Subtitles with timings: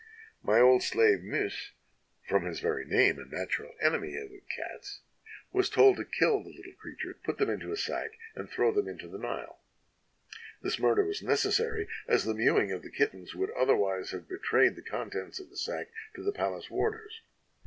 [0.41, 1.73] My old slave Mils,
[2.27, 5.01] from his very name a natural enemy of cats,
[5.51, 8.87] was told to kill the Uttle creatures, put them into a sack and throw them
[8.87, 9.59] into the Nile.
[10.63, 14.81] "This murder was necessary, as the mewing of the kittens would otherwise have betrayed the
[14.81, 17.21] contents of the sack to the palace warders.